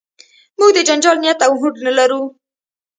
موږ 0.57 0.71
د 0.75 0.79
جنجال 0.87 1.17
نیت 1.23 1.39
او 1.47 1.53
هوډ 1.59 1.75
نه 1.85 1.91
لرو. 1.97 2.21